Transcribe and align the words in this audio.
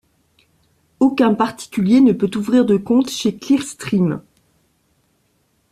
Aucun 0.99 1.35
particulier 1.35 2.01
ne 2.01 2.11
peut 2.11 2.31
ouvrir 2.35 2.65
de 2.65 2.75
compte 2.75 3.11
chez 3.11 3.37
Clearstream. 3.37 4.23